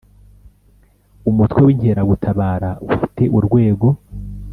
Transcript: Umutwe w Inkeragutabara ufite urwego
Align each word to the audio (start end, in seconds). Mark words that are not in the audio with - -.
Umutwe 1.29 1.59
w 1.67 1.69
Inkeragutabara 1.75 2.69
ufite 2.95 3.23
urwego 3.37 3.87